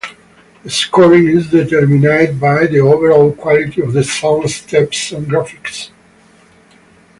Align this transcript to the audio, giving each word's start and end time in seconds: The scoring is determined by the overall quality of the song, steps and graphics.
The 0.63 0.71
scoring 0.71 1.27
is 1.27 1.51
determined 1.51 2.01
by 2.39 2.65
the 2.65 2.79
overall 2.79 3.35
quality 3.35 3.83
of 3.83 3.93
the 3.93 4.03
song, 4.03 4.47
steps 4.47 5.11
and 5.11 5.27
graphics. 5.27 5.91